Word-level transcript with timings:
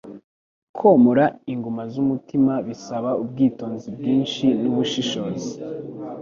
Komora 0.77 1.25
inguma 1.53 1.83
z'umutima 1.91 2.53
bisaba 2.67 3.09
ubwitonzi 3.23 3.87
bwinshi 3.95 4.45
n'ubushishozi. 4.61 5.51